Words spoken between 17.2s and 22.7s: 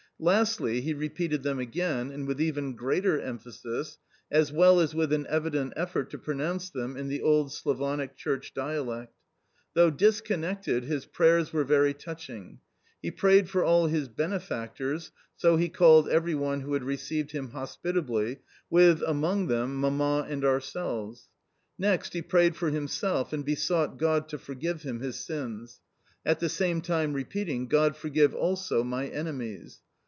him hospitably), with, among them, Mamma and ourselves. Next he prayed for